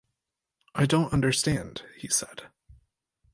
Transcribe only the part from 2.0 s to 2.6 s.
said.